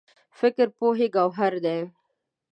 [0.39, 1.79] فکر پوهې ګوهر دی.